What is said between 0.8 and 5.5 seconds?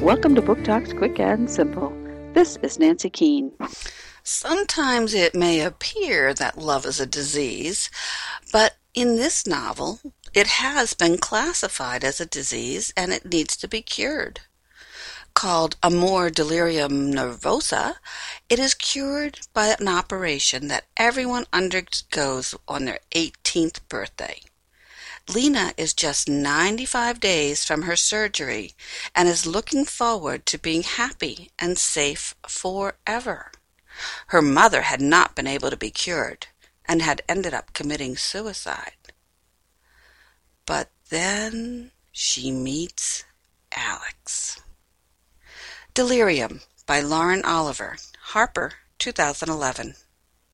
Quick and Simple. This is Nancy Keene. Sometimes it